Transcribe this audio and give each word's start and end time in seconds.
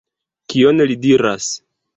Kion 0.53 0.81
li 0.93 0.97
diras? 1.05 1.55